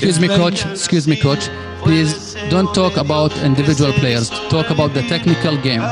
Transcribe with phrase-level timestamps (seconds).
[0.00, 0.64] Excuse me, coach.
[0.72, 1.50] Excuse me, coach.
[1.82, 4.30] Please don't talk about individual players.
[4.48, 5.82] Talk about the technical game.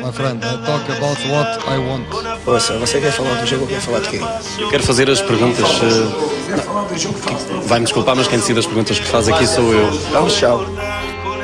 [0.00, 2.06] My friend, I talk about what I want.
[2.46, 4.20] Ouça, você quer falar do jogo ou quer falar de quê?
[4.60, 5.66] Eu quero fazer as perguntas.
[5.82, 6.56] eh,
[7.66, 9.90] Vai-me desculpar, mas quem decide as perguntas que faz aqui sou eu.
[10.12, 10.64] Vamos, tchau.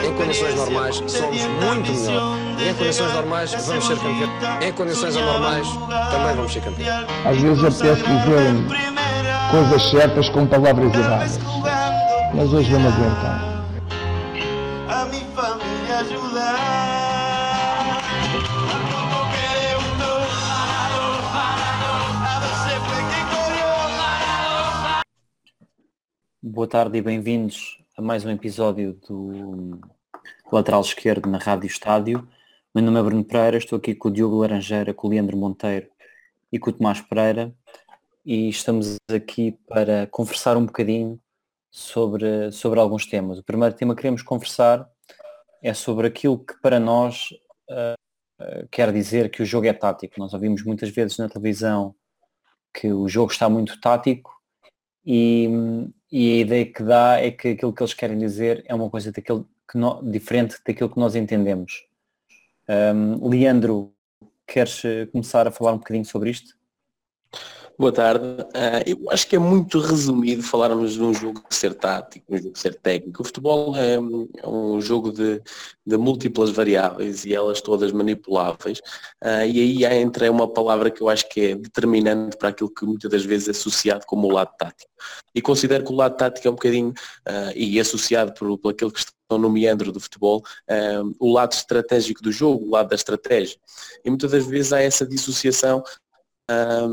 [0.07, 2.39] Em condições normais, somos muito melhor.
[2.61, 4.30] E em condições normais, vamos ser campeões.
[4.64, 5.66] Em condições anormais,
[6.12, 7.07] também vamos ser campeões.
[7.25, 9.02] Às vezes apetece dizer
[9.53, 11.39] coisas certas com palavras erradas.
[12.34, 13.52] Mas hoje vamos aguentar.
[16.38, 16.62] a.
[26.42, 29.78] Boa tarde e bem-vindos a mais um episódio do
[30.50, 32.27] Lateral Esquerdo na Rádio Estádio.
[32.75, 35.89] Meu nome é Bruno Pereira, estou aqui com o Diogo Laranjeira, com o Leandro Monteiro
[36.50, 37.55] e com o Tomás Pereira
[38.25, 41.21] e estamos aqui para conversar um bocadinho
[41.71, 43.39] sobre, sobre alguns temas.
[43.39, 44.89] O primeiro tema que queremos conversar
[45.62, 47.29] é sobre aquilo que para nós
[47.70, 47.95] ah,
[48.70, 50.19] quer dizer que o jogo é tático.
[50.19, 51.95] Nós ouvimos muitas vezes na televisão
[52.73, 54.33] que o jogo está muito tático
[55.05, 55.48] e,
[56.11, 59.12] e a ideia que dá é que aquilo que eles querem dizer é uma coisa
[59.12, 61.86] daquele que nó- diferente daquilo que nós entendemos.
[62.69, 63.92] Ahm, Leandro,
[64.47, 66.57] queres eh, começar a falar um bocadinho sobre isto?
[67.78, 68.25] Boa tarde.
[68.55, 72.59] Ah, eu acho que é muito resumido falarmos de um jogo ser tático, um jogo
[72.59, 73.23] ser técnico.
[73.23, 75.41] O futebol é, é um jogo de,
[75.84, 78.81] de múltiplas variáveis e elas todas manipuláveis.
[79.20, 82.84] Ah, e aí entra uma palavra que eu acho que é determinante para aquilo que
[82.84, 84.91] muitas das vezes é associado como o lado tático.
[85.34, 86.92] E considero que o lado tático é um bocadinho,
[87.27, 91.53] ah, e associado por, por aquilo que estão no meandro do futebol, ah, o lado
[91.53, 93.57] estratégico do jogo, o lado da estratégia.
[94.05, 95.83] E muitas das vezes há essa dissociação
[96.48, 96.86] ah,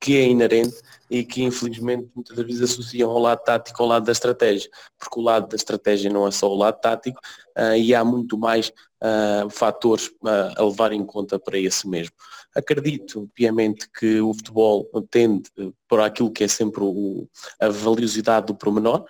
[0.00, 0.76] que é inerente
[1.10, 5.22] e que infelizmente muitas vezes associam ao lado tático ao lado da estratégia, porque o
[5.22, 7.20] lado da estratégia não é só o lado tático
[7.56, 12.12] ah, e há muito mais ah, fatores ah, a levar em conta para esse mesmo.
[12.54, 15.50] Acredito piamente que o futebol tende
[15.88, 17.28] para aquilo que é sempre o-
[17.60, 19.04] a valiosidade do promenor,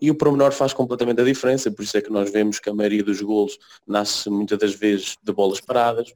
[0.00, 2.74] e o promenor faz completamente a diferença, por isso é que nós vemos que a
[2.74, 6.12] maioria dos golos nasce muitas das vezes de bolas paradas,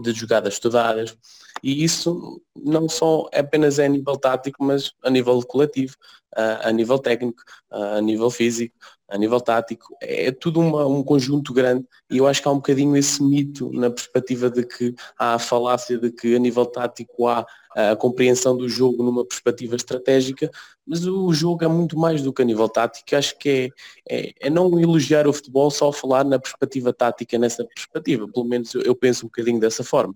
[0.00, 1.16] de jogadas estudadas,
[1.62, 5.94] e isso não só é apenas é a nível tático, mas a nível coletivo,
[6.34, 8.74] a, a nível técnico, a nível físico,
[9.08, 11.86] a nível tático, é tudo uma- um conjunto grande.
[12.10, 15.38] E eu acho que há um bocadinho esse mito na perspectiva de que há a
[15.38, 20.50] falácia de que a nível tático há a compreensão do jogo numa perspectiva estratégica,
[20.86, 23.16] mas o jogo é muito mais do que a nível tático.
[23.16, 23.72] Acho que
[24.08, 28.46] é, é, é não elogiar o futebol só falar na perspectiva tática nessa perspectiva, pelo
[28.46, 30.14] menos eu, eu penso um bocadinho dessa forma.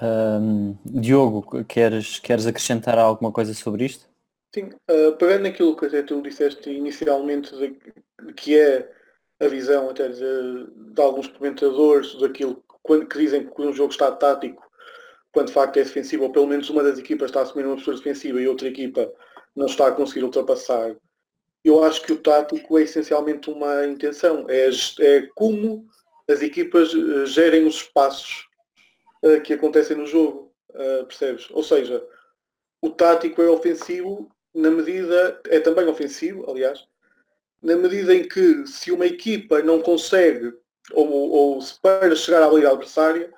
[0.00, 4.06] Ahm, Diogo, queres, queres acrescentar alguma coisa sobre isto?
[4.54, 8.90] Sim, uh, pegando naquilo que até tu disseste inicialmente, de, que é
[9.40, 13.90] a visão até de, de alguns comentadores daquilo que, quando, que dizem que um jogo
[13.90, 14.62] está tático,
[15.32, 17.74] quando de facto é defensivo, ou pelo menos uma das equipas está a assumir uma
[17.74, 19.12] postura defensiva e outra equipa
[19.54, 20.96] não está a conseguir ultrapassar.
[21.64, 24.70] Eu acho que o tático é essencialmente uma intenção, é,
[25.00, 25.86] é como
[26.28, 28.48] as equipas eh, gerem os espaços
[29.22, 31.48] eh, que acontecem no jogo, eh, percebes?
[31.50, 32.04] Ou seja,
[32.80, 36.86] o tático é ofensivo na medida, é também ofensivo, aliás,
[37.62, 40.52] na medida em que se uma equipa não consegue,
[40.92, 43.32] ou, ou para chegar à liga adversária,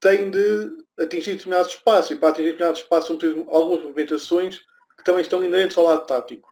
[0.00, 4.58] tem de atingir determinados espaços, e para atingir determinados espaços são algumas movimentações
[4.96, 6.48] que também estão inerentes ao lado tático.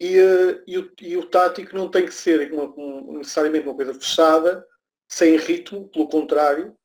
[0.00, 3.74] E, eh, e o, e o tático não tem que ser uma- um- necessariamente uma
[3.74, 4.66] coisa fechada,
[5.08, 6.76] sem ritmo, pelo contrário,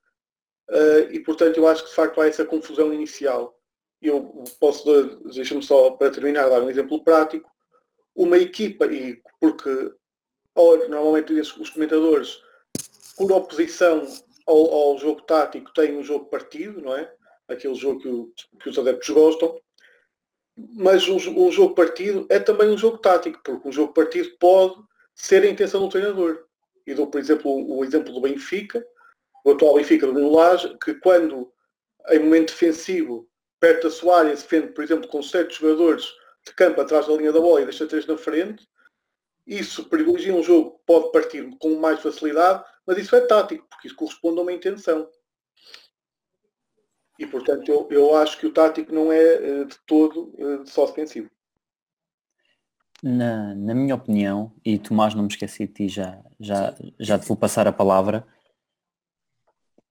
[0.70, 3.58] eh, e portanto eu acho que de facto há essa confusão inicial.
[4.02, 4.84] Eu posso,
[5.32, 7.50] deixa-me só para terminar, dar um exemplo prático.
[8.16, 9.94] Uma equipa, e porque
[10.62, 12.42] ora, normalmente os comentadores,
[13.18, 14.06] por oposição
[14.46, 17.12] ao, ao jogo tático, têm um jogo partido, não é?
[17.48, 19.60] Aquele jogo que, o- que os adeptos gostam.
[20.76, 24.76] Mas um, jo- jogo partido é também um jogo tático, porque um jogo partido pode
[25.16, 26.46] ser a intenção do treinador.
[26.86, 28.86] E dou, por exemplo, o, exemplo do Benfica,
[29.46, 31.52] o atual Benfica do Lage, que quando
[32.10, 33.28] em momento defensivo,
[33.60, 36.06] perto da sua área, se defende, por exemplo, com certos jogadores
[36.46, 38.68] de campo atrás da linha da bola e deixa três na frente,
[39.46, 43.88] isso privilegia um jogo que pode partir com mais facilidade, mas isso é tático, porque
[43.88, 45.08] isso corresponde a uma intenção.
[47.20, 50.86] E portanto eu, eu acho que o tático não é eh, de todo eh, só
[50.86, 51.30] defensivo.
[53.04, 57.28] Na, na minha opinião, e Tomás não me esqueci de ti, já, já, já te
[57.28, 58.26] vou passar a palavra,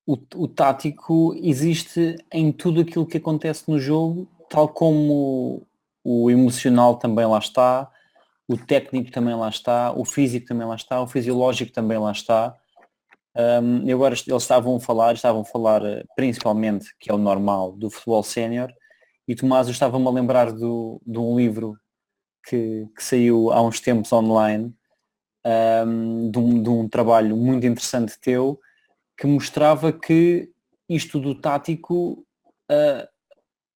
[0.07, 5.65] o, o tático existe em tudo aquilo que acontece no jogo tal como
[6.03, 7.91] o emocional também lá está,
[8.51, 12.57] o técnico também lá está, o físico também lá está, o fisiológico também lá está.
[13.63, 17.19] Um, e agora eles estavam a falar, estavam a falar eh, principalmente, que é o
[17.19, 18.75] normal, do futebol sénior,
[19.29, 21.79] e Tomás, estava-me a lembrar do, de um livro
[22.45, 24.75] que, que saiu há uns tempos online,
[25.87, 28.59] um, de, um, de um trabalho muito interessante teu,
[29.17, 30.51] que mostrava que
[30.89, 32.27] isto do tático
[32.69, 33.07] uh,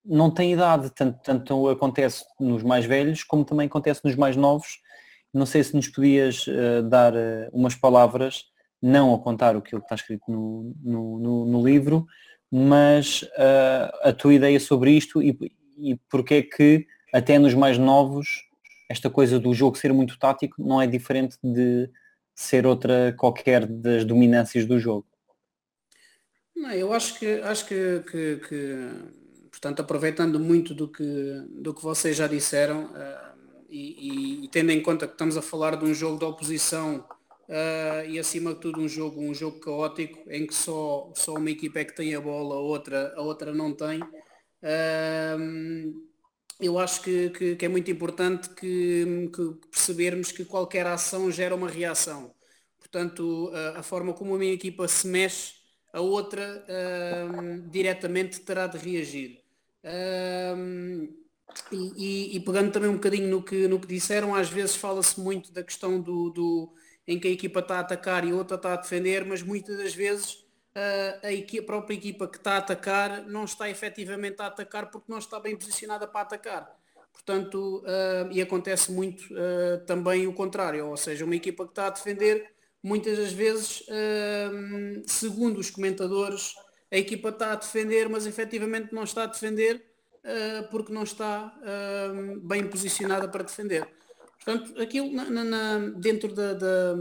[0.04, 4.78] não tem idade, tanto, tanto acontece nos mais velhos como também acontece nos mais novos.
[5.32, 8.44] Não sei se nos podias uh, dar uh, umas palavras,
[8.80, 12.06] não a contar o que está escrito no, no, no, no livro,
[12.50, 15.36] mas uh, a tua ideia sobre isto e,
[15.78, 18.44] e porque é que até nos mais novos
[18.88, 21.90] esta coisa do jogo ser muito tático não é diferente de
[22.34, 25.06] ser outra qualquer das dominâncias do jogo.
[26.54, 29.23] Não, eu acho que acho que, que, que
[29.64, 31.02] Portanto, aproveitando muito do que,
[31.48, 35.42] do que vocês já disseram uh, e, e, e, tendo em conta que estamos a
[35.42, 37.08] falar de um jogo de oposição
[37.48, 41.50] uh, e acima de tudo um jogo, um jogo caótico em que só, só uma
[41.50, 44.02] equipa é que tem a bola, a outra, a outra não tem.
[44.02, 46.04] Uh,
[46.60, 51.54] eu acho que, que, que, é muito importante que, que, percebermos que qualquer ação gera
[51.54, 52.34] uma reação.
[52.78, 55.54] Portanto, a forma como a minha equipa se mexe,
[55.90, 56.66] a outra
[57.70, 59.43] diretamente terá de reagir.
[59.84, 61.24] Um,
[61.70, 65.52] e, e, pegando também um bocadinho no que, no que disseram, às vezes fala-se muito
[65.52, 66.72] da questão do, do,
[67.06, 69.94] em que a equipa está a atacar e outra está a defender, mas muitas das
[69.94, 70.34] vezes
[70.74, 74.90] uh, a, equipa, a, própria equipa que está a atacar não está efetivamente a atacar
[74.90, 76.76] porque não está bem posicionada para atacar.
[77.12, 81.86] Portanto, uh, e acontece muito uh, também o contrário, ou seja, uma equipa que está
[81.86, 82.52] a defender,
[82.82, 83.82] muitas das vezes,
[85.06, 86.54] segundo os comentadores,
[86.94, 89.84] a equipa está a defender, mas efetivamente não está a defender
[90.22, 93.84] uh, porque não está uh, bem posicionada para defender.
[94.36, 96.94] Portanto, aquilo na, na, dentro da, da,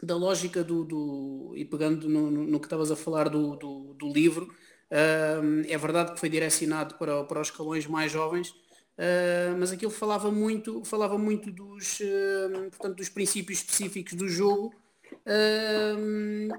[0.00, 4.12] da lógica do, do, e pegando no, no, que estavas a falar do, do, do
[4.12, 8.54] livro, uh, é verdade que foi direcionado para, para os escalões mais jovens,
[9.58, 11.98] mas aquilo falava muito, falava muito dos,
[12.70, 14.72] portanto, dos princípios específicos do jogo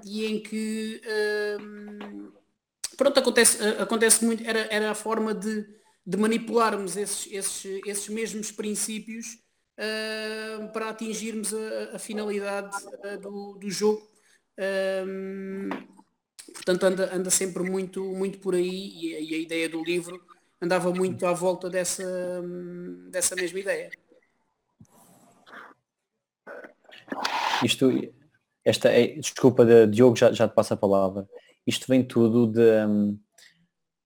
[0.04, 1.00] e em que
[2.96, 5.66] pronto, acontece, acontece muito, era, era a forma de,
[6.06, 9.38] de manipularmos esses, esses, esses mesmos princípios
[9.78, 14.08] uh, para atingirmos a, a finalidade uh, do, do jogo.
[16.54, 20.20] portanto, anda, anda sempre muito, muito por aí e a, e a, ideia do livro
[20.60, 22.04] andava muito à volta dessa,
[23.10, 23.90] dessa mesma ideia.
[27.62, 27.90] Isto,
[28.64, 31.28] esta é, desculpa, de, Diogo, já, já te passo a palavra.
[31.66, 32.60] Isto vem tudo de,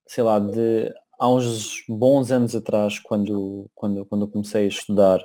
[0.07, 5.25] sei lá, de há uns bons anos atrás, quando, quando, quando eu comecei a estudar,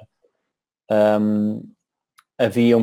[1.21, 1.61] um,
[2.37, 2.75] havia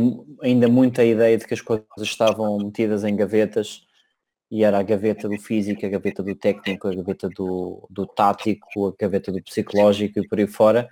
[0.42, 3.82] ainda muita ideia de que as coisas estavam metidas em gavetas
[4.50, 8.88] e era a gaveta do físico, a gaveta do técnico, a gaveta do, do tático,
[8.88, 10.88] a gaveta do psicológico e por aí fora.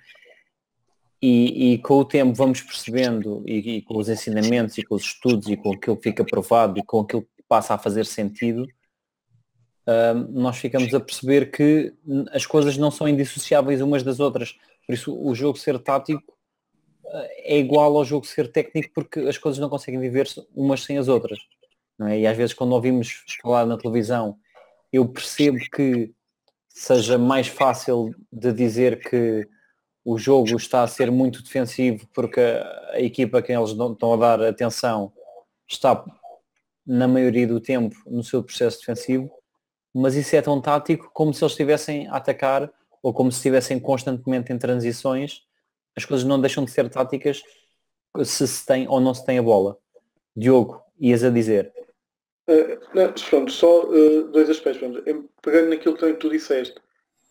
[1.21, 5.03] E, e, com o tempo vamos percebendo, e, e, com os ensinamentos, e com os
[5.03, 8.63] estudos, e com aquilo que fica provado, e com aquilo que passa a fazer sentido,
[8.63, 11.93] uh, nós ficamos a perceber que
[12.31, 14.55] as coisas não são indissociáveis umas das outras.
[14.85, 16.23] Por isso o jogo ser tático
[17.03, 20.97] uh, é igual ao jogo ser técnico porque as coisas não conseguem viver umas sem
[20.97, 21.39] as outras.
[22.07, 22.19] É?
[22.19, 24.37] E às vezes quando ouvimos falar na televisão,
[24.91, 26.13] eu percebo que
[26.69, 29.45] seja mais fácil de dizer que
[30.11, 34.17] o jogo está a ser muito defensivo porque a equipa a quem eles estão a
[34.17, 35.13] dar atenção
[35.67, 36.03] está
[36.83, 39.29] na maioria do tempo no seu processo defensivo,
[39.93, 42.71] mas isso é tão tático como se eles estivessem a atacar
[43.03, 45.43] ou como se estivessem constantemente em transições,
[45.95, 47.43] as coisas não deixam de ser táticas
[48.23, 49.77] se se tem ou não se tem a bola.
[50.35, 51.71] Diogo, ias a dizer.
[52.49, 55.03] Uh, não, pronto, só uh, dois aspectos.
[55.43, 56.81] Pegando naquilo que tu disseste,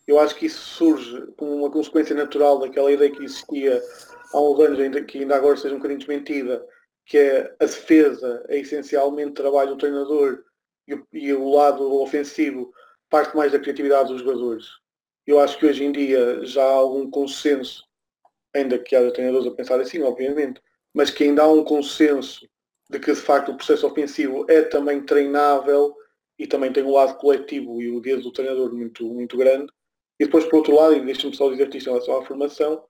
[0.09, 3.79] eu acho que isso surge como uma consequência natural daquela ideia que existia
[4.33, 6.65] há uns anos, ainda, que ainda agora seja um bocadinho desmentida,
[7.05, 10.43] que é a defesa é essencialmente trabalho do treinador
[10.87, 12.73] e o, e o lado ofensivo
[13.07, 14.65] parte mais da criatividade dos jogadores.
[15.27, 17.83] Eu acho que hoje em dia já há algum consenso,
[18.51, 20.59] ainda que haja treinadores a pensar assim, obviamente,
[20.91, 22.49] mas que ainda há um consenso
[22.89, 25.95] de que de facto o processo ofensivo é também treinável
[26.39, 29.71] e também tem um lado coletivo e o dedo do treinador muito, muito grande
[30.19, 32.83] e depois, por outro lado, e deixa-me só dizer isto em relação à formação,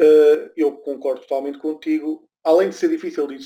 [0.00, 2.28] uh, eu concordo totalmente contigo.
[2.42, 3.36] Além de ser difícil de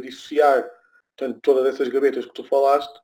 [0.00, 0.68] dissociar
[1.16, 3.00] portanto, todas essas gavetas que tu falaste,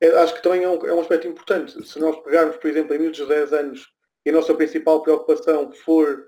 [0.00, 1.86] é, acho que também é um, é um, aspecto importante.
[1.86, 3.92] Se nós pegarmos, por exemplo, em miúdos de 10 anos
[4.24, 6.26] e a nossa principal preocupação for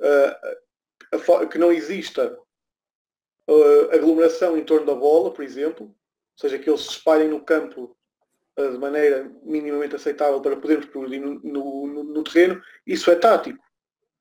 [0.00, 2.38] uh, que não exista
[3.48, 5.94] uh, aglomeração em torno da bola, por exemplo, ou
[6.36, 7.96] seja, que eles se espalhem no campo
[8.68, 13.58] de maneira minimamente aceitável para podermos progredir no, no- no- no terreno, isso é tático.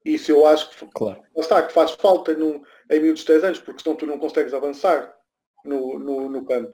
[0.06, 1.22] Isso eu acho que, Claro.
[1.38, 4.54] está, que faz falta num, em miúdos de 10 anos, porque senão tu não consegues
[4.54, 5.14] avançar
[5.66, 6.74] no, no, no campo.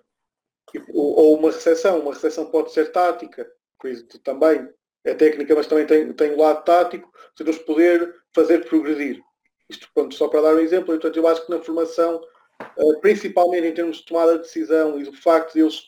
[0.93, 4.67] Ou, ou uma recepção, uma recepção pode ser tática, por isso também
[5.03, 9.21] é técnica, mas também tem, tem o lado tático, se nos poder fazer progredir.
[9.69, 12.21] Isto pronto, só para dar um exemplo, portanto, eu acho que na formação,
[12.61, 15.81] eh, principalmente em termos de tomada de decisão e do facto de eles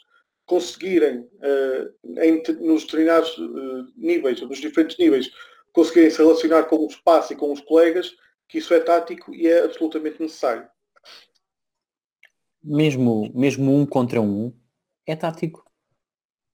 [0.48, 1.90] conseguirem, eh,
[2.24, 5.30] em nos determinados eh, níveis, nos diferentes níveis,
[5.74, 8.16] conseguirem se relacionar com o espaço e com os colegas,
[8.48, 10.68] que isso é tático e é absolutamente necessário.
[12.64, 14.54] mesmo, mesmo um contra um,
[15.06, 15.66] é tático.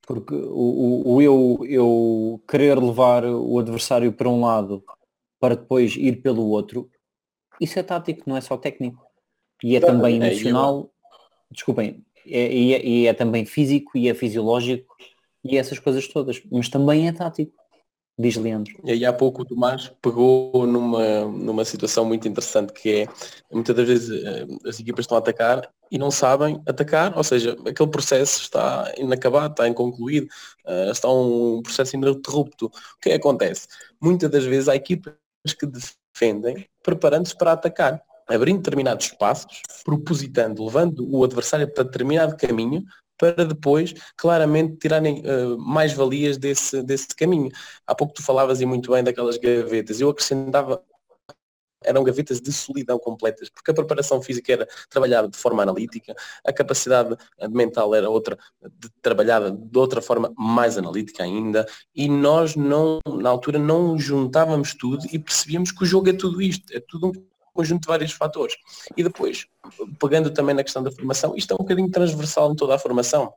[0.06, 4.84] Porque o, o, o eu, eu querer levar o adversário para um lado
[5.40, 6.90] para depois ir pelo outro,
[7.62, 9.06] isso é tático, não é só técnico.
[9.64, 10.92] E é também emocional,
[11.50, 14.96] desculpem, e, é, e é também físico e é fisiológico
[15.44, 17.52] e essas coisas todas, mas também é tático,
[18.18, 18.74] diz Leandro.
[18.84, 23.08] E aí há pouco o Tomás pegou numa, numa situação muito interessante que é
[23.52, 27.58] muitas das vezes eh, as equipas estão a atacar e não sabem atacar, ou seja,
[27.68, 30.28] aquele processo está inacabado, está inconcluído,
[30.66, 32.68] eh, está um processo ininterrupto.
[32.68, 33.68] O é que acontece?
[34.02, 35.14] Muitas das vezes há equipas
[35.60, 42.84] que defendem preparando-se para atacar, abrindo determinados espaços, propositando, levando o adversário para determinado caminho
[43.18, 47.50] para depois claramente tirarem eh, mais valias desse, desse caminho.
[47.88, 50.02] Há pouco tu falavas e muito bem daquelas gavetas.
[50.02, 50.84] Eu acrescentava
[51.84, 56.16] eram gavetas de solidão completas, porque a preparação física era trabalhada de forma analítica,
[56.46, 57.16] a capacidade
[57.50, 58.38] mental era outra,
[58.80, 64.74] de, trabalhada de outra forma mais analítica ainda, e nós não, na altura não juntávamos
[64.74, 67.12] tudo e percebíamos que o jogo é tudo isto, é tudo um
[67.54, 68.56] conjunto de vários fatores.
[68.98, 69.46] E depois,
[70.00, 73.34] pegando também na questão da formação, isto é um bocadinho transversal em toda a formação.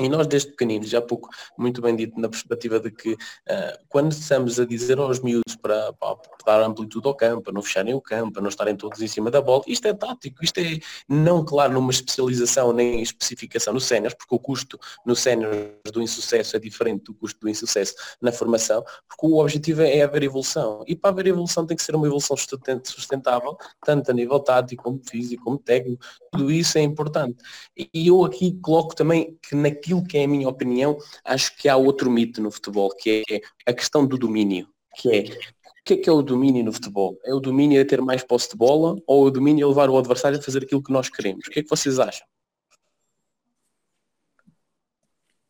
[0.00, 3.78] E nós desde pequeninos, já há pouco muito bem dito na perspectiva de que uh,
[3.88, 7.94] quando estamos a dizer aos miúdos para, para, dar amplitude ao campo, para não fecharem
[7.94, 10.78] o campo, para não estarem todos em cima da bola, isto é tático, isto é
[11.08, 15.52] não claro numa especialização nem especificação no sénior, porque o custo no sénior
[15.92, 20.22] do insucesso é diferente do custo do insucesso na formação, porque o objetivo é haver
[20.22, 20.84] evolução.
[20.86, 25.00] E para haver evolução tem que ser uma evolução sustentável, tanto a nível tático, como
[25.04, 27.42] físico, como técnico, tudo isso é importante.
[27.76, 31.68] E eu aqui coloco também que naquilo aquilo que é a minha opinião, acho que
[31.68, 35.94] há outro mito no futebol, que é a questão do domínio, que é o que
[35.94, 37.18] é que é o domínio no futebol?
[37.24, 39.96] É o domínio a ter mais posse de bola ou o domínio a levar o
[39.96, 41.46] adversário a fazer aquilo que nós queremos?
[41.46, 42.26] O que é que vocês acham?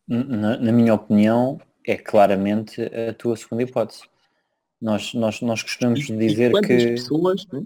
[0.06, 4.02] Na, na minha opinião, é claramente a tua segunda hipótese.
[4.80, 6.76] Nós, nós, nós costumamos dizer e que.
[6.90, 7.64] Pessoas, né?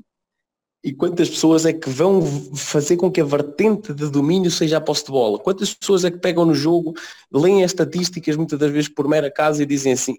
[0.85, 2.21] E quantas pessoas é que vão
[2.57, 5.39] fazer com que a vertente de domínio seja a posse de bola?
[5.39, 6.95] Quantas pessoas é que pegam no jogo,
[7.33, 10.19] leem as estatísticas muitas das vezes por mera casa e dizem assim,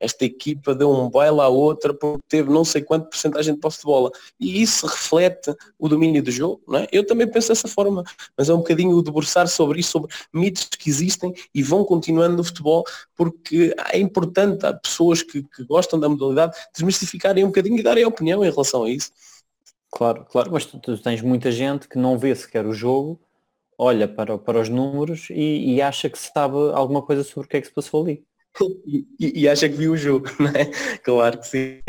[0.00, 3.78] esta equipa deu um baile à outra porque teve não sei quanto porcentagem de posse
[3.78, 4.10] de bola.
[4.40, 6.88] E isso reflete o domínio do jogo, não é?
[6.90, 8.02] Eu também penso dessa forma,
[8.36, 12.36] mas é um bocadinho o debruçar sobre isso, sobre mitos que existem e vão continuando
[12.36, 12.82] no futebol,
[13.14, 18.04] porque é importante, há pessoas que, que gostam da modalidade desmistificarem um bocadinho e darem
[18.04, 19.12] opinião em relação a isso.
[19.90, 23.20] Claro, claro, mas tu, tu, tens muita gente que não vê sequer o jogo,
[23.76, 27.56] olha para, para os números e, e, acha que sabe alguma coisa sobre o que
[27.56, 28.24] é que se passou ali.
[28.86, 30.66] E, e, acha que viu o jogo, não é?
[30.98, 31.80] Claro que sim.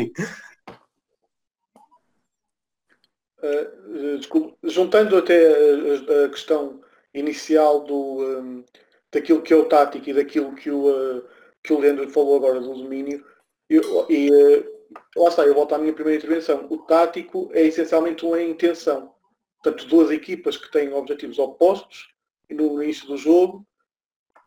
[3.42, 6.80] Uh, desculpe, juntando até a, a, questão
[7.12, 8.64] inicial do, um,
[9.10, 11.24] daquilo que é o tático e daquilo que o, uh,
[11.62, 13.24] que o Leandro falou agora do domínio,
[13.68, 14.71] eu, e uh,
[15.16, 16.66] lá está, eu volto à minha primeira intervenção.
[16.70, 19.14] O tático é essencialmente uma intenção.
[19.62, 22.12] Portanto, duas equipas que têm objetivos opostos
[22.50, 23.66] no início do jogo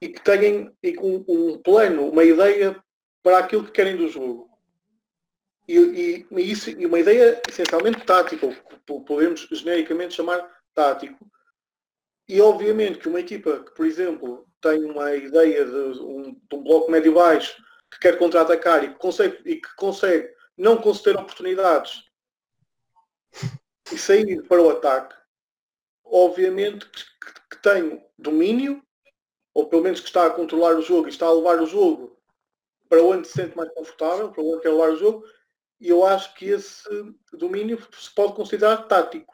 [0.02, 2.82] e que têm e com um plano, uma ideia
[3.24, 4.50] para aquilo que querem do jogo.
[5.68, 8.48] E, e, e isso, e uma ideia essencialmente tática,
[8.90, 11.25] ou podemos genericamente chamar tático.
[12.28, 16.64] E obviamente que uma equipa que, por exemplo, tem uma ideia de um, de um
[16.64, 17.56] bloco médio-baixo
[17.92, 18.96] que quer contra-atacar e
[19.46, 22.04] e que consegue não conceder oportunidades
[23.92, 25.16] e sair para o ataque,
[26.04, 27.04] obviamente que,
[27.52, 28.82] que, tem domínio,
[29.54, 32.16] ou pelo menos que está a controlar o jogo e está a levar o jogo
[32.88, 35.26] para onde se sente mais confortável, para onde quer levar o jogo,
[35.80, 36.84] e eu acho que esse
[37.34, 39.34] domínio se pode considerar tático.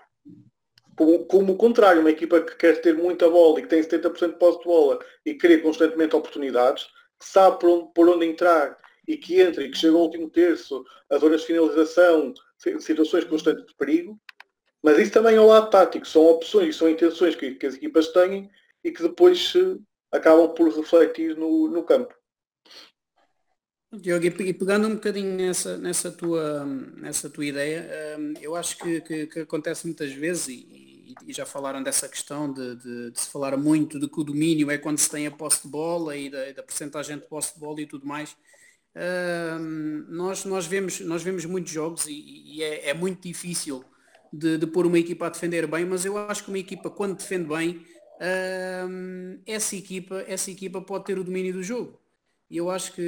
[0.98, 4.34] Como, como o contrário, uma equipa que quer ter muita bola e que tem 70%
[4.34, 6.86] de posse de bola e cria constantemente oportunidades,
[7.20, 10.30] que sabe por onde, por onde entrar e que entra e que chega ao último
[10.30, 12.34] terço, a zonas de finalização,
[12.80, 14.20] situações constantes de perigo,
[14.84, 18.08] mas isso também é o lado tático, são opções são intenções que, que as equipas
[18.08, 18.50] têm
[18.84, 19.54] e que depois
[20.12, 22.14] acabam por refletir no, no campo.
[23.94, 29.02] Diogo, e pegando um bocadinho nessa, nessa, tua, nessa tua ideia, hum, eu acho que,
[29.02, 33.30] que, que acontece muitas vezes, e, e, já falaram dessa questão de, de, de, se
[33.30, 36.30] falar muito de que o domínio é quando se tem a posse de bola e
[36.30, 38.34] da, da percentagem de posse de bola e tudo mais.
[38.94, 43.84] Hum, nós, nós, vemos, nós vemos muitos jogos e, e é, é, muito difícil
[44.34, 47.18] de, de pôr uma equipa a defender bem, mas eu acho que uma equipa quando
[47.18, 47.86] defende bem,
[48.90, 52.02] hum, essa, equipa, essa equipa pode ter o domínio do jogo.
[52.52, 53.02] E eu acho que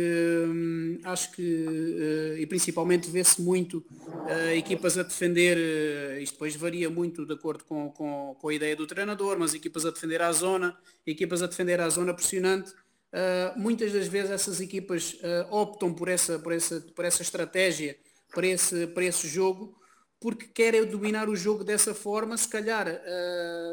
[0.47, 6.55] hum, acho que uh, e principalmente vê-se muito uh, equipas a defender uh, isto depois
[6.55, 10.21] varia muito de acordo com, com, com, a ideia do treinador mas equipas a defender
[10.21, 12.73] à zona equipas a defender à zona pressionante
[13.55, 15.17] muitas das vezes essas equipas
[15.51, 17.95] optam por essa por essa por essa estratégia
[18.33, 19.77] para esse para esse jogo
[20.19, 22.87] porque querem dominar o jogo dessa forma se calhar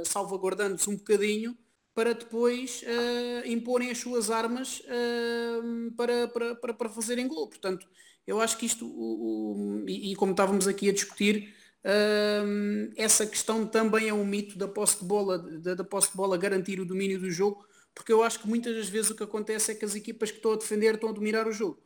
[0.04, 1.56] salvaguardando-se um bocadinho
[1.94, 7.48] para depois uh, imporem as suas armas uh, para, para, para, para, fazerem gol.
[7.48, 7.86] Portanto,
[8.26, 11.54] eu acho que isto, o, o, e, e, como estávamos aqui a discutir,
[11.84, 16.16] uh, essa questão também é um mito da posse de bola, da, da posse de
[16.16, 19.22] bola garantir o domínio do jogo, porque eu acho que muitas das vezes o que
[19.22, 21.78] acontece é que as equipas que estão a defender estão a dominar o jogo.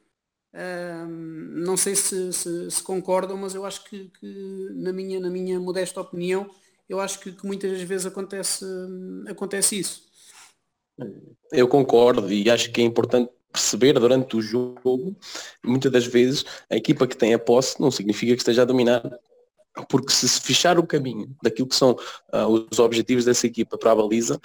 [1.62, 5.58] não sei se, se, se, concordam, mas eu acho que, que, na, minha, na minha
[5.58, 6.48] modesta opinião,
[6.88, 8.64] eu acho que, que muitas vezes acontece,
[9.28, 10.02] acontece isso.
[11.50, 15.16] Eu concordo e acho que é importante perceber durante o jogo,
[15.64, 19.00] muitas das vezes a equipa que tem a posse não significa que esteja a dominar,
[19.88, 21.92] porque se se fechar o caminho daquilo que são
[22.32, 24.40] uh, os objetivos dessa equipa para a baliza,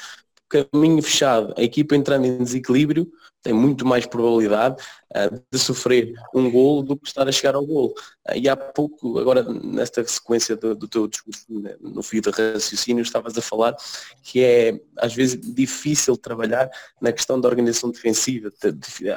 [0.49, 3.09] caminho fechado, a equipa entrando em desequilíbrio,
[3.41, 4.83] tem muito mais probabilidade
[5.15, 7.93] uh, de sofrer um gol do que estar a chegar ao gol.
[8.27, 12.29] Uh, e há pouco, agora nesta sequência do, do teu discurso, né, no fio de
[12.29, 13.75] raciocínio, estavas a falar
[14.23, 19.09] que é às vezes difícil trabalhar na questão da organização defensiva, de, de,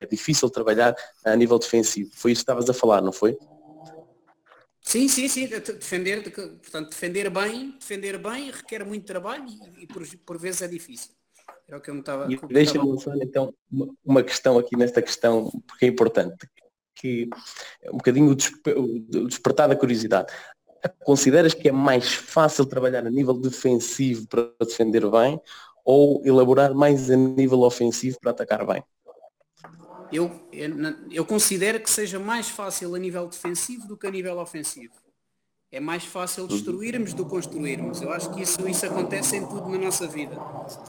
[0.00, 0.94] é difícil trabalhar
[1.24, 2.10] a nível defensivo.
[2.14, 3.36] Foi isso que estavas a falar, não foi?
[4.82, 10.02] Sim, sim, sim, defender, portanto, defender bem, defender bem requer muito trabalho e, e por,
[10.24, 11.12] por vezes é difícil.
[11.68, 12.26] É o que eu me estava.
[12.48, 13.54] Deixa-me lançar então
[14.04, 16.48] uma questão aqui nesta questão, porque é importante,
[16.94, 17.28] que
[17.82, 20.32] é um bocadinho o despertar da curiosidade.
[21.04, 25.40] Consideras que é mais fácil trabalhar a nível defensivo para defender bem
[25.84, 28.82] ou elaborar mais a nível ofensivo para atacar bem?
[30.12, 30.30] Eu,
[31.10, 34.94] eu considero que seja mais fácil a nível defensivo do que a nível ofensivo.
[35.72, 38.02] É mais fácil destruirmos do que construirmos.
[38.02, 40.36] Eu acho que isso, isso acontece em tudo na nossa vida.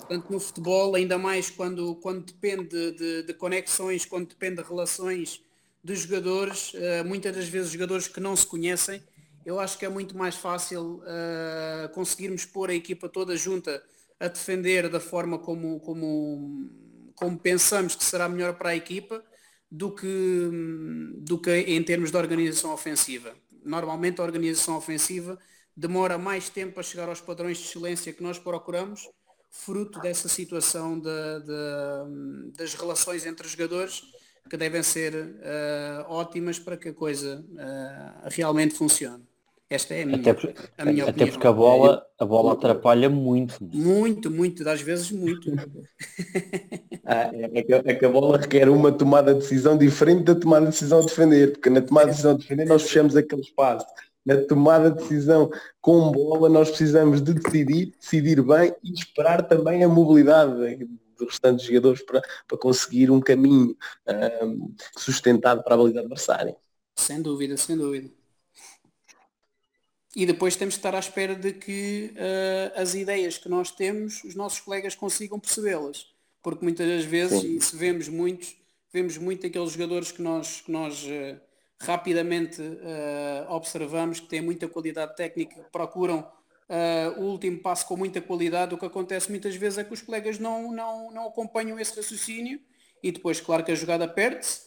[0.09, 5.39] Tanto no futebol, ainda mais quando, quando depende de, de conexões, quando depende de relações
[5.83, 9.03] dos jogadores, uh, muitas das vezes jogadores que não se conhecem,
[9.45, 13.83] eu acho que é muito mais fácil uh, conseguirmos pôr a equipa toda junta
[14.19, 16.69] a defender da forma como, como
[17.15, 19.23] como pensamos que será melhor para a equipa
[19.69, 20.49] do que,
[21.17, 23.33] do que em termos de organização ofensiva.
[23.63, 25.39] Normalmente a organização ofensiva
[25.75, 29.07] demora mais tempo a chegar aos padrões de excelência que nós procuramos,
[29.49, 34.03] fruto dessa situação de, de, das relações entre os jogadores
[34.49, 39.30] que devem ser uh, ótimas para que a coisa uh, realmente funcione.
[39.71, 43.09] Esta é a minha, até, por, a minha até porque a bola, a bola atrapalha
[43.09, 43.55] muito.
[43.61, 45.49] Muito, muito, às vezes muito.
[47.05, 50.65] ah, é, que, é, que, a bola requer uma tomada de decisão diferente da tomada
[50.65, 53.85] de decisão a defender, porque na tomada de decisão a defender nós fechamos aquele espaço.
[54.25, 59.85] Na tomada de decisão com bola nós precisamos de decidir, decidir bem e esperar também
[59.85, 60.85] a mobilidade
[61.17, 63.73] dos restantes jogadores para, para conseguir um caminho
[64.43, 66.57] um, sustentado para a baliza adversária.
[66.97, 68.20] Sem dúvida, sem dúvida
[70.15, 74.23] e depois temos que estar à espera de que uh, as ideias que nós temos,
[74.23, 76.07] os nossos colegas consigam percebê-las.
[76.43, 77.55] Porque muitas das vezes, Sim.
[77.55, 78.55] e se vemos muitos,
[78.91, 81.39] vemos muito aqueles jogadores que nós, que nós uh,
[81.79, 86.29] rapidamente uh, observamos, que têm muita qualidade técnica, que procuram
[87.17, 90.39] o último passo com muita qualidade, o que acontece muitas vezes é que os colegas
[90.39, 92.61] não, não, não acompanham esse raciocínio
[93.03, 94.61] e depois, claro que a jogada perde-se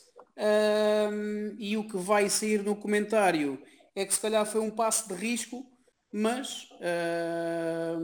[1.58, 3.58] e o que vai sair no comentário
[3.94, 5.64] é que se calhar foi um passo de risco,
[6.12, 7.98] mas uh,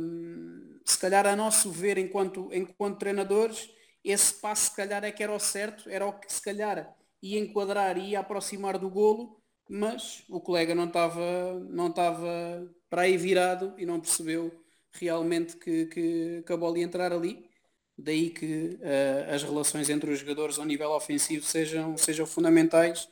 [0.85, 3.71] se calhar a nosso ver enquanto, enquanto treinadores,
[4.05, 7.39] esse passo se calhar é que era o certo, era o que se calhar ia
[7.39, 13.17] enquadrar e ia aproximar do golo, mas o colega não estava não estava para aí
[13.17, 14.53] virado e não percebeu
[14.93, 17.49] realmente que, que, a bola ia entrar ali.
[17.97, 23.09] daí que uh, as relações entre os jogadores ao nível ofensivo sejam, sejam fundamentais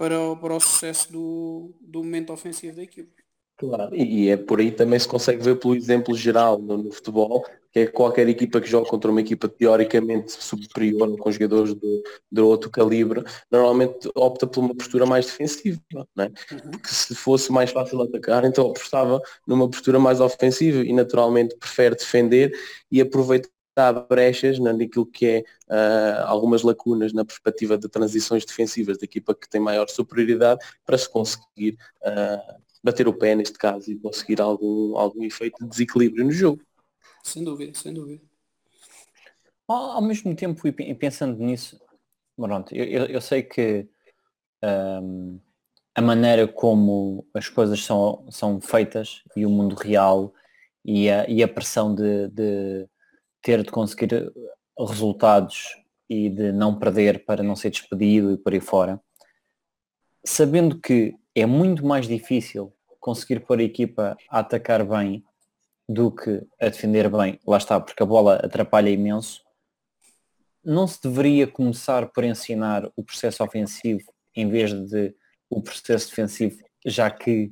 [0.00, 3.12] para o, para o sucesso do, do momento ofensivo da equipe.
[3.58, 7.44] Claro, e é por aí também se consegue ver pelo exemplo geral no, no, futebol,
[7.70, 12.40] que é qualquer equipa que joga contra uma equipa teoricamente superior, com jogadores de, de
[12.40, 15.78] outro calibre, normalmente opta por uma postura mais defensiva,
[16.18, 16.22] é?
[16.24, 16.70] Uhum.
[16.70, 21.94] Porque se fosse mais fácil atacar, então apostava numa postura mais ofensiva e naturalmente prefere
[21.94, 22.50] defender
[22.90, 23.50] e aproveitar
[24.08, 29.48] brechas naquilo que é uh, algumas lacunas na perspectiva de transições defensivas da equipa que
[29.48, 34.96] tem maior superioridade para se conseguir uh, bater o pé neste caso e conseguir algum,
[34.96, 36.62] algum efeito de desequilíbrio no jogo.
[37.22, 38.22] Sem dúvida, sem dúvida.
[39.66, 41.80] Ao, ao mesmo tempo, e pensando nisso,
[42.36, 43.88] pronto, eu, eu, eu sei que
[44.62, 45.38] um,
[45.94, 50.32] a maneira como as coisas são, são feitas e o mundo real
[50.84, 52.88] e a, e a pressão de, de
[53.42, 54.32] ter de conseguir
[54.78, 55.76] resultados
[56.08, 59.00] e de não perder para não ser despedido e por aí fora,
[60.24, 65.24] sabendo que é muito mais difícil conseguir pôr a equipa a atacar bem
[65.88, 69.42] do que a defender bem, lá está, porque a bola atrapalha imenso,
[70.64, 75.14] não se deveria começar por ensinar o processo ofensivo em vez de
[75.48, 77.50] o processo defensivo, já que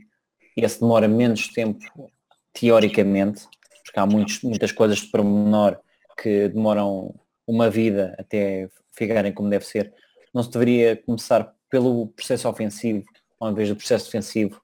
[0.57, 2.13] esse demora menos tempo
[2.53, 3.49] teoricamente,
[3.89, 5.79] porque há muitos, muitas coisas de pormenor
[6.21, 7.15] que demoram
[7.47, 9.95] uma vida até ficarem como deve ser.
[10.33, 13.05] Não se deveria começar pelo processo ofensivo
[13.41, 14.61] ao invés do processo defensivo.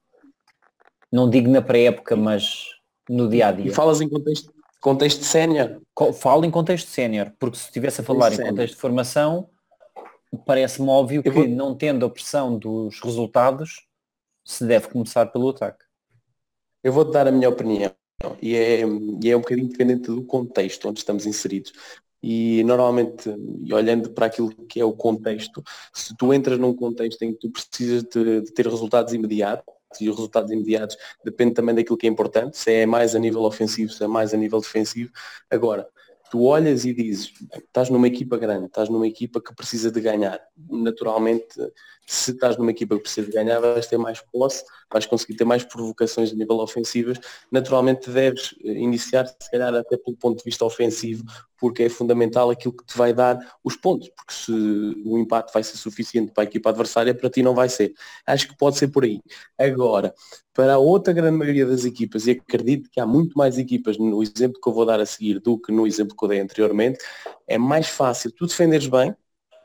[1.11, 2.67] Não digo na pré-época, mas
[3.09, 3.67] no dia a dia.
[3.67, 5.81] E falas em contexto, contexto sénior?
[6.15, 9.49] Falo em contexto sénior, porque se estivesse a falar em contexto de formação,
[10.45, 11.49] parece-me óbvio que vou...
[11.49, 13.87] não tendo a pressão dos resultados,
[14.45, 15.85] se deve começar pelo ataque.
[16.83, 17.95] Eu vou-te dar a minha opinião
[18.41, 18.81] e é,
[19.23, 21.73] e é um bocadinho dependente do contexto onde estamos inseridos.
[22.23, 23.29] E normalmente,
[23.63, 27.39] e olhando para aquilo que é o contexto, se tu entras num contexto em que
[27.39, 32.07] tu precisas de, de ter resultados imediatos, e os resultados imediatos depende também daquilo que
[32.07, 35.11] é importante, se é mais a nível ofensivo, se é mais a nível defensivo.
[35.51, 35.87] Agora,
[36.31, 40.41] tu olhas e dizes, estás numa equipa grande, estás numa equipa que precisa de ganhar.
[40.69, 41.55] Naturalmente,
[42.07, 45.45] se estás numa equipa que precisa de ganhar, vais ter mais posse, vais conseguir ter
[45.45, 47.19] mais provocações a nível ofensivas.
[47.51, 51.25] Naturalmente deves iniciar, se calhar até pelo ponto de vista ofensivo,
[51.59, 54.53] porque é fundamental aquilo que te vai dar os pontos, porque se
[55.05, 57.95] o empate vai ser suficiente para a equipa adversária, para ti não vai ser.
[58.27, 59.21] Acho que pode ser por aí.
[59.59, 60.15] Agora,
[60.53, 64.23] para a outra grande maioria das equipas, e acredito que há muito mais equipas no
[64.23, 66.99] exemplo que eu vou dar a seguir do que no exemplo que eu dei anteriormente,
[67.47, 69.15] é mais fácil tu defenderes bem,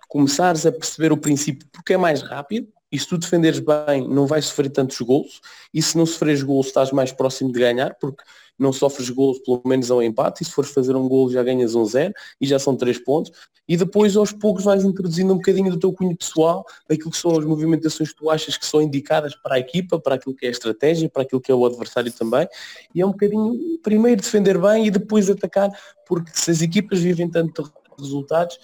[0.08, 4.26] começares a perceber o princípio porque é mais rápido, e se tu defenderes bem não
[4.26, 8.24] vais sofrer tantos gols, e se não sofreres gols estás mais próximo de ganhar, porque
[8.60, 11.76] não sofres gols pelo menos ao empate, e se fores fazer um gol já ganhas
[11.76, 13.32] um zero, e já são três pontos,
[13.68, 17.38] e depois aos poucos vais introduzindo um bocadinho do teu cunho pessoal, daquilo que são
[17.38, 20.50] as movimentações que tu achas que são indicadas para a equipa, para aquilo que é
[20.50, 22.48] a estratégia, para aquilo que é o adversário também,
[22.94, 25.70] e é um bocadinho primeiro defender bem e depois atacar,
[26.06, 28.58] porque se as equipas vivem tanto resultados,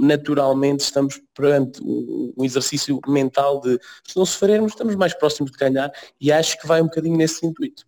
[0.00, 5.90] naturalmente estamos perante um exercício mental de se não sofrermos estamos mais próximos de ganhar
[6.20, 7.86] e acho que vai um bocadinho nesse intuito.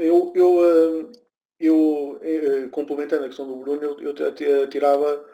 [0.00, 1.12] Eu, eu, eh,
[1.60, 5.24] eu, eh, complementando a questão do Bruno, eu, eu tirava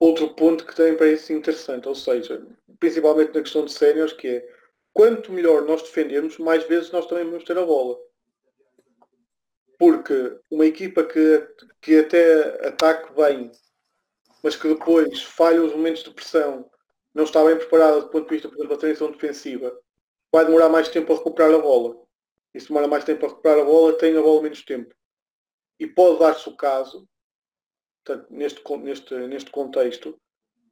[0.00, 2.44] outro ponto que também parece interessante, ou seja,
[2.80, 4.48] principalmente na questão de séniores, que é
[4.92, 7.96] quanto melhor nós defendemos, mais vezes nós também vamos ter a bola.
[9.78, 11.46] Porque uma equipa que,
[11.80, 13.52] que até ataque bem,
[14.42, 16.68] mas que depois falha os momentos de pressão,
[17.14, 19.78] não está bem preparada do ponto de vista, por exemplo, da transição defensiva,
[20.32, 22.01] vai demorar mais tempo a recuperar a bola
[22.54, 24.94] e se demora mais tempo a recuperar a bola, tem a bola menos tempo.
[25.78, 27.08] E pode dar-se o caso,
[28.04, 30.18] portanto, neste, neste, neste contexto,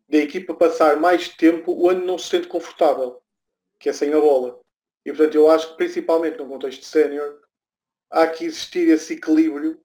[0.08, 3.22] da equipa passar mais tempo onde não se sente confortável,
[3.78, 4.60] que é sem a bola.
[5.04, 7.40] E portanto eu acho que principalmente no contexto sénior
[8.10, 9.80] há que existir esse equilíbrio,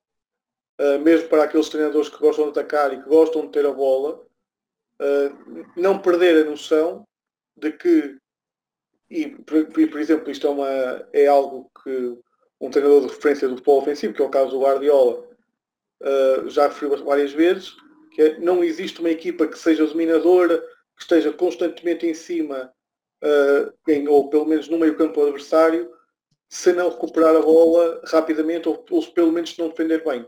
[0.81, 3.71] uh, mesmo para aqueles treinadores que gostam de atacar e que gostam de ter a
[3.71, 4.25] bola,
[4.99, 7.07] uh, não perder a noção
[7.55, 8.17] de que
[9.09, 12.17] e, por, por, exemplo, isto é, uma, é algo que
[12.59, 15.27] um treinador de referência do futebol ofensivo, que é o caso do Guardiola,
[16.01, 17.75] uh, já referiu várias vezes,
[18.11, 20.59] que é, não existe uma equipa que seja dominadora,
[20.95, 22.73] que esteja constantemente em cima,
[23.23, 25.93] uh, em, ou pelo menos no meio campo adversário,
[26.49, 30.27] se não recuperar a bola rapidamente ou, ou pelo menos se não defender bem.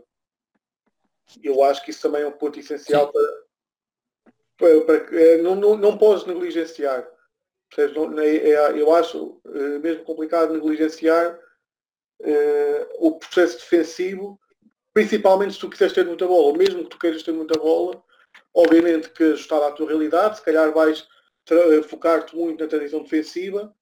[1.42, 3.42] Eu acho que isso também é um ponto essencial para,
[4.56, 7.08] para, para é, não, não, não podes negligenciar
[7.76, 9.40] é, eu acho
[9.82, 11.38] mesmo complicado negligenciar
[12.98, 14.38] o processo defensivo,
[14.92, 18.02] principalmente se tu quiseres ter muita bola, ou mesmo que tu queiras ter muita bola,
[18.52, 21.06] obviamente que ajustada à tua realidade, se calhar vais
[21.44, 23.72] tra- focar-te muito na transição defensiva,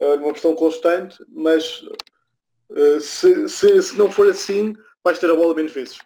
[0.00, 1.84] eh, numa pressão constante, mas
[2.74, 5.98] eh, se, se, se não for assim, vais ter a bola menos vezes.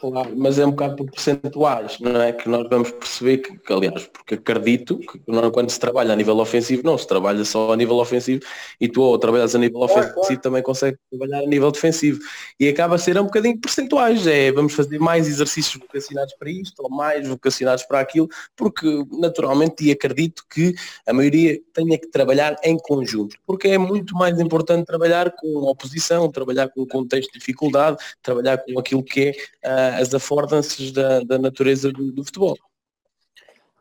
[0.00, 2.32] Claro, mas é um bocado por percentuais, não é?
[2.32, 6.16] Que nós vamos perceber que, que, aliás, porque acredito que não- quando se trabalha a
[6.16, 8.40] nível ofensivo, não se trabalha só a nível ofensivo
[8.80, 12.18] e tu ou trabalhas a nível ofensivo também consegues trabalhar a nível defensivo.
[12.58, 16.82] E acaba a ser um bocadinho percentuais, é vamos fazer mais exercícios vocacionados para isto
[16.82, 20.74] ou mais vocacionados para aquilo, porque naturalmente e acredito que
[21.06, 26.30] a maioria tenha que trabalhar em conjunto, porque é muito mais importante trabalhar com oposição,
[26.30, 29.32] trabalhar com contexto de dificuldade, trabalhar com aquilo que é
[29.62, 32.56] ah, as affordances da, da natureza do, do futebol.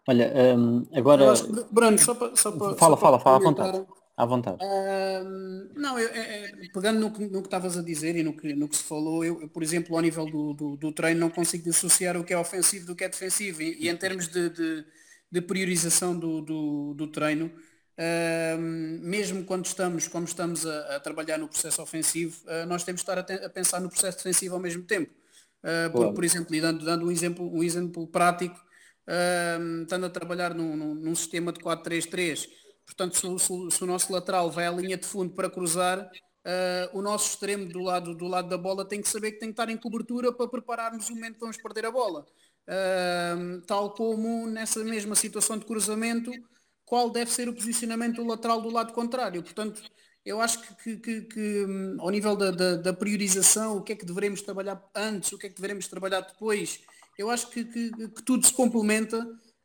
[0.08, 1.24] Olha, hum, agora.
[1.24, 2.36] Eu Bruno, só para.
[2.36, 3.86] Só para Fala, só para fala, fala à vontade.
[4.18, 4.58] À vontade.
[4.62, 8.36] Ahm, não, eu, é- é, pegando no que no que estavas a dizer e no
[8.36, 11.20] que, no que se falou, eu, eu, por exemplo, ao nível do, do, do treino
[11.22, 13.62] não consigo dissociar o que é ofensivo do que é defensivo.
[13.62, 14.86] E, e em termos de, de,
[15.32, 17.50] de priorização do, do, do treino,
[17.98, 23.00] ahm, mesmo quando estamos, como estamos a, a trabalhar no processo ofensivo, ah, nós temos
[23.02, 25.12] de estar a, te- a pensar no processo defensivo ao mesmo tempo.
[25.64, 28.56] Ah, por, por exemplo, e dando, dando um, exemplo, um exemplo prático,
[29.08, 32.48] ahm, estando a trabalhar num, num, num sistema de 4-3-3,
[32.86, 36.10] portanto, se, o- se se o nosso lateral vai à linha de fundo para cruzar,
[36.46, 39.50] ah, o nosso extremo do lado, do lado da bola tem que saber que tem
[39.50, 42.26] que estar em cobertura para prepararmos o momento que vamos perder a bola.
[43.68, 46.32] Tal como nessa mesma situação de cruzamento,
[46.86, 49.44] qual deve ser o posicionamento do lateral do lado contrário.
[49.44, 49.82] Portanto,
[50.26, 53.96] eu acho que, que- que- hum, ao nível da, da- da priorização, o que é
[53.96, 56.80] que devemos trabalhar antes, o que é que devemos trabalhar depois,
[57.18, 57.92] eu acho que, que-
[58.26, 59.18] tudo se complementa,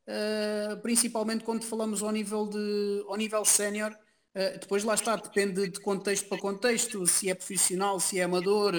[0.09, 3.93] uh, principalmente quando falamos ao nível, de, ao nível sénior.
[4.37, 8.75] Uh, depois lá está, depende de contexto para contexto, se é profissional, se é amador,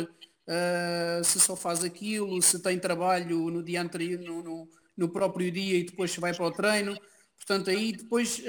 [0.47, 5.51] uh, se só faz aquilo, se tem trabalho no dia anterior, no, no- no próprio
[5.51, 6.97] dia e depois vai para o treino.
[7.37, 8.41] Portanto, aí depois,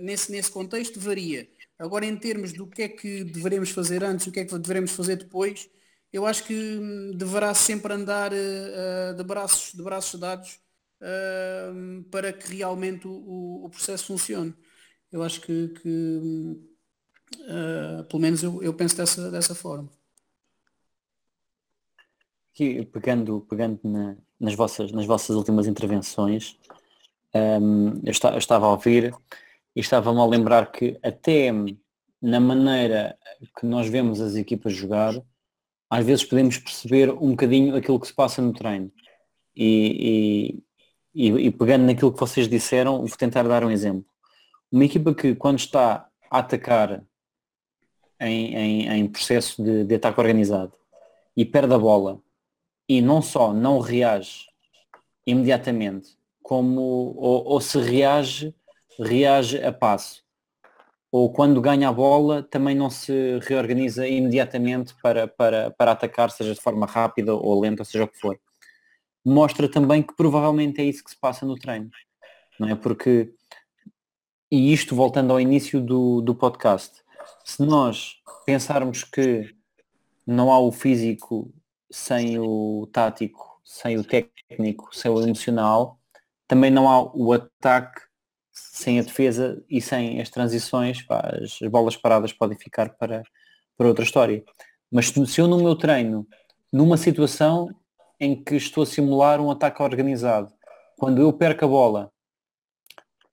[0.00, 1.48] nesse, nesse contexto, varia.
[1.78, 4.92] Agora, em termos do que é que deveremos fazer antes, o que é que devemos
[4.92, 5.68] fazer depois,
[6.12, 10.60] eu acho que hum, deverá sempre andar uh, de, braços, de braços dados
[11.00, 14.54] uh, para que realmente o, o processo funcione.
[15.10, 15.88] Eu acho que, que,
[17.40, 19.90] uh, pelo menos eu, eu penso dessa, dessa forma.
[22.52, 26.56] Aqui, pegando, pegando na- nas, vossas, nas vossas últimas intervenções,
[27.34, 29.14] hum, eu, esta- eu estava a ouvir
[29.74, 31.50] e estava-me a lembrar que até
[32.20, 33.16] na maneira
[33.58, 35.14] que nós vemos as equipas jogar,
[35.90, 38.90] às vezes podemos perceber um bocadinho aquilo que se passa no treino.
[39.56, 40.62] E,
[41.14, 44.04] e, e- pegando naquilo que vocês disseram, vou tentar dar um exemplo.
[44.72, 47.04] Uma equipa que quando está a atacar
[48.20, 50.72] em, em- em processo de, de ataque organizado
[51.36, 52.20] e perde a bola
[52.88, 54.46] e não só não reage
[55.26, 56.80] imediatamente, como
[57.16, 58.54] ou, ou se reage,
[58.98, 60.22] reage a passo.
[61.10, 66.54] Ou quando ganha a bola também não se reorganiza imediatamente para, para, para atacar, seja
[66.54, 68.38] de forma rápida ou lenta, seja o que for.
[69.24, 71.88] Mostra também que provavelmente é isso que se passa no treino.
[72.58, 72.74] Não é?
[72.74, 73.32] Porque,
[74.50, 77.02] e isto voltando ao início do, do podcast,
[77.44, 79.54] se nós pensarmos que
[80.26, 81.52] não há o físico
[81.90, 85.98] sem o tático, sem o técnico, sem o emocional,
[86.46, 88.02] também não há o ataque
[88.54, 93.22] sem a defesa e sem as transições, pá, as, as bolas paradas podem ficar para,
[93.76, 94.44] para outra história.
[94.90, 96.26] Mas se eu no meu treino,
[96.72, 97.68] numa situação
[98.20, 100.52] em que estou a simular um ataque organizado,
[100.96, 102.12] quando eu perco a bola,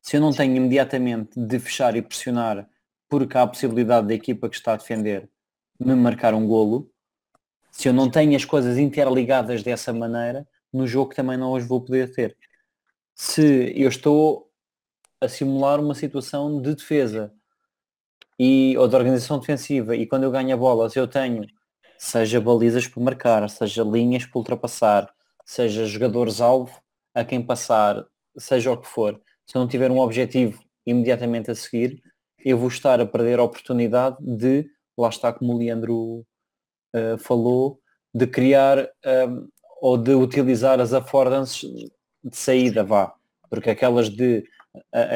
[0.02, 2.68] se eu não tenho imediatamente de fechar e pressionar
[3.08, 5.30] porque há a possibilidade da equipa que está a defender
[5.80, 6.90] me marcar um golo,
[7.72, 11.82] se eu não tenho as coisas interligadas dessa maneira, no jogo também não as vou
[11.82, 12.38] poder ter.
[13.16, 14.51] Se eu estou
[15.22, 17.32] a simular uma situação de defesa
[18.40, 21.46] e, ou de organização defensiva e quando eu ganho a bola, se eu tenho
[21.98, 25.14] seja balizas por marcar, seja linhas por ultrapassar,
[25.46, 26.82] seja jogadores-alvo
[27.14, 28.04] a quem passar,
[28.36, 32.02] seja o que for, se eu não tiver um objetivo imediatamente a seguir,
[32.44, 36.26] eu vou estar a perder a oportunidade de, lá está como o Leandro
[36.96, 37.80] uh, falou,
[38.14, 38.90] de criar
[39.28, 39.48] um,
[39.80, 41.70] ou de utilizar as affordances
[42.24, 43.14] de saída, vá.
[43.50, 44.44] Porque aquelas de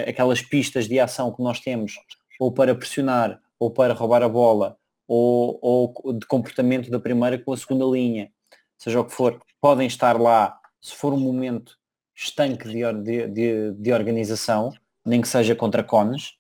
[0.08, 1.94] aquelas pistas de ação que nós temos,
[2.40, 7.54] ou para pressionar, ou para roubar a bola, ou, ou de comportamento da primeira com
[7.54, 8.32] a segunda linha,
[8.78, 11.78] seja o que for, podem estar lá se for um momento
[12.16, 14.72] estanque de, de, de, de organização,
[15.06, 16.34] nem que seja contra cones,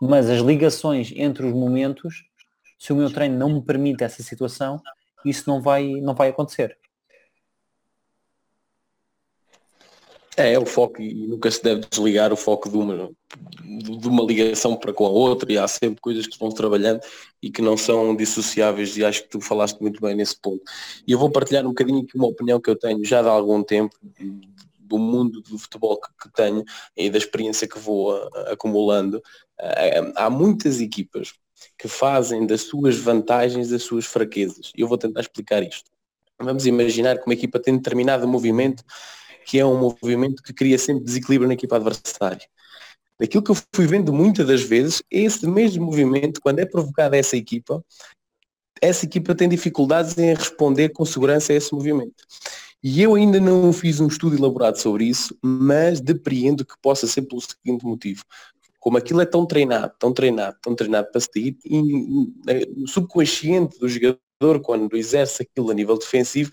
[0.00, 2.24] mas as ligações entre os momentos,
[2.78, 4.80] se o meu treino não me permite essa situação,
[5.24, 6.78] isso não vai, não vai acontecer.
[10.38, 13.10] É, é o foco e nunca se deve desligar o foco de uma,
[13.60, 17.00] de uma ligação para com a outra e há sempre coisas que se vão trabalhando
[17.42, 20.62] e que não são dissociáveis e acho que tu falaste muito bem nesse ponto.
[21.04, 23.64] E eu vou partilhar um bocadinho aqui uma opinião que eu tenho já de algum
[23.64, 23.96] tempo
[24.78, 26.64] do mundo do futebol que, que tenho
[26.96, 29.18] e da experiência que vou a, a, acumulando.
[29.60, 31.34] Uh, há muitas equipas
[31.76, 34.70] que fazem das suas vantagens as suas fraquezas.
[34.76, 35.90] Eu vou tentar explicar isto.
[36.40, 38.84] Vamos imaginar que uma equipa tem determinado movimento
[39.48, 42.46] que é um movimento que cria sempre desequilíbrio na equipa adversária.
[43.18, 47.34] Daquilo que eu fui vendo muitas das vezes, esse mesmo movimento, quando é provocado essa
[47.34, 47.82] equipa,
[48.78, 52.24] essa equipa tem dificuldades em responder com segurança a esse movimento.
[52.82, 57.22] E eu ainda não fiz um estudo elaborado sobre isso, mas depreendo que possa ser
[57.22, 58.22] pelo seguinte motivo.
[58.78, 64.20] Como aquilo é tão treinado, tão treinado, tão treinado para seguir, no subconsciente do jogador
[64.62, 66.52] quando exerce aquilo a nível defensivo,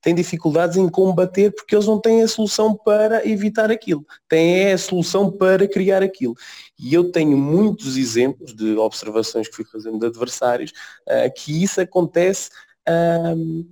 [0.00, 4.78] tem dificuldades em combater porque eles não têm a solução para evitar aquilo, têm a
[4.78, 6.34] solução para criar aquilo.
[6.78, 10.70] E eu tenho muitos exemplos de observações que fui fazendo de adversários
[11.06, 12.50] uh, que isso acontece
[12.88, 13.66] uh,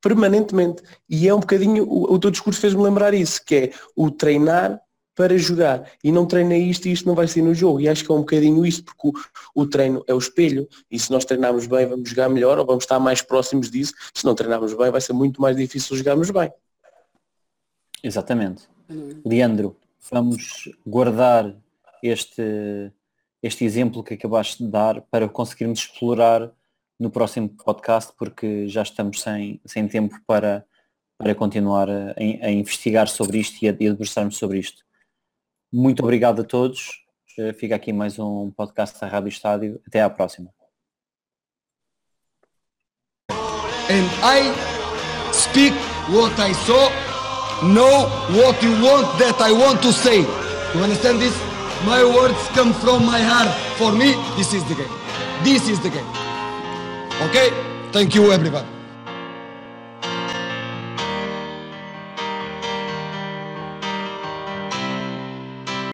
[0.00, 0.82] permanentemente.
[1.08, 4.80] E é um bocadinho, o, o teu discurso fez-me lembrar isso, que é o treinar
[5.18, 7.80] para jogar e não treina isto e isto não vai ser no jogo.
[7.80, 10.96] E acho que é um bocadinho isto, porque o, o, treino é o espelho e
[10.96, 13.92] se nós treinarmos bem vamos jogar melhor ou vamos estar mais próximos disso.
[14.14, 16.52] Se não treinarmos bem vai ser muito mais difícil jogarmos bem.
[18.00, 18.68] Exatamente.
[19.26, 19.76] Leandro,
[20.08, 21.52] vamos guardar
[22.00, 22.92] este,
[23.42, 26.48] este exemplo que acabaste de dar para conseguirmos explorar
[26.96, 30.64] no próximo podcast porque já estamos sem, sem tempo para,
[31.18, 34.86] para continuar a, a investigar sobre isto e a, e a debruçarmos sobre isto.
[35.72, 37.04] Muito obrigado a todos.
[37.38, 39.80] Eh, fica aqui mais um podcast da Rádio Estádio.
[39.86, 40.50] Até à próxima.
[43.90, 44.52] And I
[45.32, 45.74] speak
[46.10, 46.90] what I saw,
[47.62, 50.20] know what you want that I want to say.
[50.74, 51.34] You understand this?
[51.84, 53.48] My words come from my heart.
[53.78, 54.92] For me, this is the game.
[55.44, 56.08] This is the game.
[57.28, 57.50] Okay?
[57.92, 58.77] Thank you everybody.